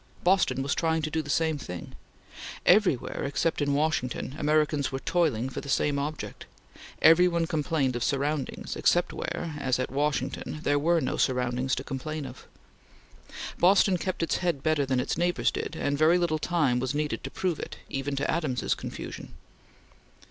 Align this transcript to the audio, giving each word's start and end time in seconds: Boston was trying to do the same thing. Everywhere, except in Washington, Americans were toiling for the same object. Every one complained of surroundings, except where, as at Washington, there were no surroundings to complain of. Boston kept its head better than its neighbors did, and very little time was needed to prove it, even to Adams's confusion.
Boston 0.23 0.63
was 0.63 0.73
trying 0.73 1.03
to 1.03 1.11
do 1.11 1.21
the 1.21 1.29
same 1.29 1.59
thing. 1.59 1.93
Everywhere, 2.65 3.23
except 3.23 3.61
in 3.61 3.75
Washington, 3.75 4.33
Americans 4.39 4.91
were 4.91 4.97
toiling 4.99 5.47
for 5.47 5.61
the 5.61 5.69
same 5.69 5.99
object. 5.99 6.47
Every 7.03 7.27
one 7.27 7.45
complained 7.45 7.95
of 7.95 8.03
surroundings, 8.03 8.75
except 8.75 9.13
where, 9.13 9.53
as 9.59 9.77
at 9.77 9.91
Washington, 9.91 10.59
there 10.63 10.79
were 10.79 11.01
no 11.01 11.17
surroundings 11.17 11.75
to 11.75 11.83
complain 11.83 12.25
of. 12.25 12.47
Boston 13.59 13.97
kept 13.97 14.23
its 14.23 14.37
head 14.37 14.63
better 14.63 14.87
than 14.87 14.99
its 14.99 15.19
neighbors 15.19 15.51
did, 15.51 15.75
and 15.75 15.99
very 15.99 16.17
little 16.17 16.39
time 16.39 16.79
was 16.79 16.95
needed 16.95 17.23
to 17.23 17.29
prove 17.29 17.59
it, 17.59 17.77
even 17.87 18.15
to 18.15 18.31
Adams's 18.31 18.73
confusion. 18.73 19.33